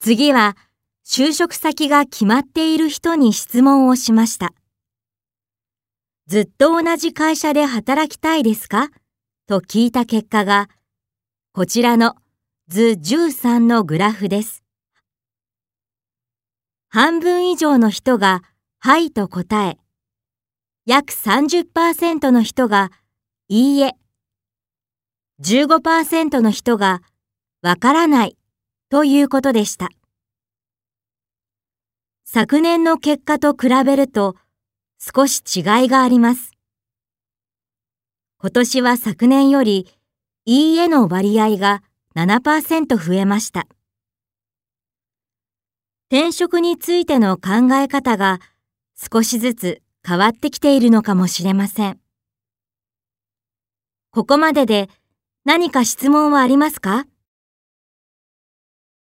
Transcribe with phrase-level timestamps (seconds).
[0.00, 0.56] 次は、
[1.04, 4.54] 就職先が決まっている人に質問をしました。
[6.28, 8.90] ずっと同じ会社で働きたいですか？
[9.48, 10.68] と聞いた結果が、
[11.52, 12.14] こちらの
[12.68, 14.62] 図13のグラフです。
[16.90, 18.42] 半分以上の人が、
[18.78, 19.78] はいと答え、
[20.86, 22.92] 約30%の人が、
[23.48, 23.96] いいえ、
[25.42, 27.00] 15%の人が、
[27.62, 28.37] わからない
[28.90, 29.90] ということでした。
[32.24, 34.34] 昨年の結果と比べると
[34.98, 36.52] 少し違いがあります。
[38.38, 39.86] 今年は昨年より
[40.46, 41.82] いいえの割合が
[42.16, 43.66] 7%増えました。
[46.10, 48.38] 転職についての考え方が
[48.96, 52.00] 少しずつ変わってきているのかもしれません。
[54.12, 54.88] ここまでで
[55.44, 57.04] 何か質問はありますか？